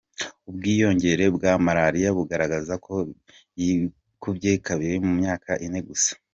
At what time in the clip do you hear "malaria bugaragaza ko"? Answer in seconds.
1.65-2.93